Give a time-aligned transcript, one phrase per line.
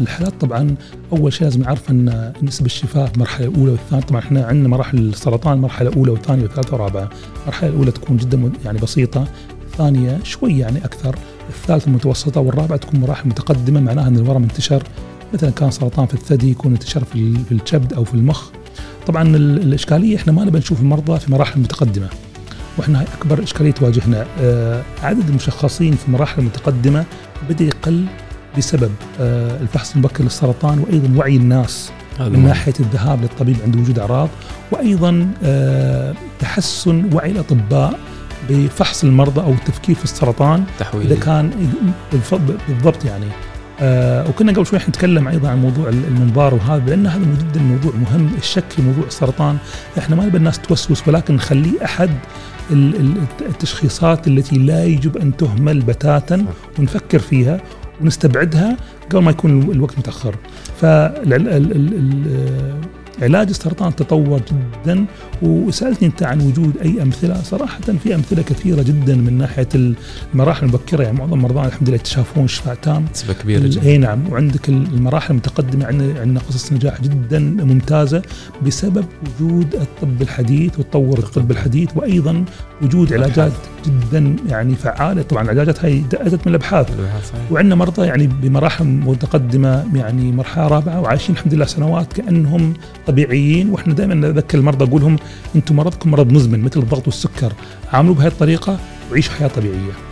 [0.00, 0.74] الحالات طبعا
[1.12, 5.58] أول شيء لازم نعرف إن نسب الشفاء المرحلة الأولى والثانية طبعا إحنا عندنا مراحل السرطان
[5.58, 7.10] مرحله اولى وثانيه وثالثه ورابعه،
[7.42, 9.26] المرحلة الأولى تكون جدا يعني بسيطة،
[9.72, 11.16] الثانية شوي يعني أكثر،
[11.48, 14.82] الثالثة متوسطه والرابعة تكون مراحل متقدمة معناها إن الورم انتشر
[15.34, 18.50] مثلا كان سرطان في الثدي يكون انتشر في الكبد أو في المخ.
[19.06, 22.08] طبعا الإشكالية إحنا ما نبي نشوف المرضى في مراحل متقدمة.
[22.78, 27.04] وإحنا أكبر إشكالية تواجهنا آه، عدد المشخصين في مراحل متقدمة
[27.50, 28.04] بدأ يقل
[28.58, 34.28] بسبب آه، الفحص المبكر للسرطان وأيضا وعي الناس من ناحية الذهاب للطبيب عند وجود أعراض
[34.70, 37.98] وأيضا آه، تحسن وعي الأطباء
[38.50, 41.12] بفحص المرضى أو التفكير في السرطان تحويل.
[41.12, 41.50] إذا كان
[42.68, 43.26] بالضبط يعني.
[43.80, 48.30] آه وكنا قبل شوي نتكلم أيضا عن موضوع المنظار وهذا لأن هذا جدا موضوع مهم
[48.38, 49.58] الشك في موضوع السرطان.
[49.98, 52.10] إحنا ما نبي الناس توسوس ولكن نخليه أحد
[53.40, 56.46] التشخيصات التي لا يجب أن تهمل بتاتا
[56.78, 57.60] ونفكر فيها.
[58.00, 58.76] ونستبعدها
[59.10, 60.34] قبل ما يكون الوقت متأخر.
[63.22, 65.06] علاج السرطان تطور جدا.
[65.42, 67.42] وسألتني أنت عن وجود أي أمثلة.
[67.42, 69.68] صراحة في أمثلة كثيرة جدا من ناحية
[70.34, 71.02] المراحل المبكرة.
[71.02, 73.82] يعني معظم مرضانا الحمد لله يتشافون شفاء تام نسبة كبيرة جدا.
[73.82, 74.32] إي نعم.
[74.32, 78.22] وعندك المراحل المتقدمة عندنا عندنا قصص نجاح جدا ممتازة
[78.66, 79.04] بسبب
[79.40, 81.88] وجود الطب الحديث وتطور الطب الحديث.
[81.96, 82.44] وأيضا
[82.82, 83.52] وجود علاجات
[83.86, 85.22] جدا يعني فعالة.
[85.22, 86.90] طبعا العلاجات هاي اتت من الأبحاث.
[87.50, 92.74] وعندنا مرضى يعني بمراحل متقدمة يعني مرحلة رابعة وعايشين الحمد لله سنوات كأنهم
[93.08, 95.16] طبيعيين وإحنا دائما نذكر المرضى أقول لهم
[95.56, 97.52] أنتم مرضكم مرض مزمن مثل الضغط والسكر.
[97.92, 98.78] عاملوه بهذه الطريقة
[99.10, 100.07] وعيشوا حياة طبيعية.